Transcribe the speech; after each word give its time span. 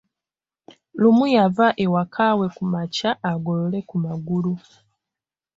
Lumu 1.01 1.25
yava 1.35 1.67
ewakaawe 1.85 2.45
kumakya 2.55 3.11
agolole 3.31 3.79
ku 3.89 3.95
magulu. 4.03 4.53